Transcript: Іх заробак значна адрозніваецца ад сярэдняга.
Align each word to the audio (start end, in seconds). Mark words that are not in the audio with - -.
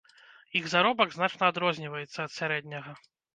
Іх 0.59 0.63
заробак 0.71 1.13
значна 1.17 1.49
адрозніваецца 1.53 2.17
ад 2.25 2.31
сярэдняга. 2.39 2.97